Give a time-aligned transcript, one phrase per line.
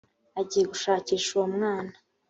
[0.39, 1.93] agiye gushakisha uwo mwana